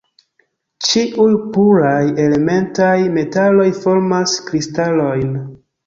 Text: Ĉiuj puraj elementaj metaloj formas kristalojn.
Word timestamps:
Ĉiuj 0.87 1.27
puraj 1.57 2.01
elementaj 2.25 2.91
metaloj 3.21 3.71
formas 3.85 4.39
kristalojn. 4.51 5.35